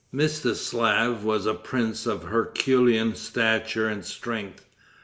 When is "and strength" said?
3.87-4.65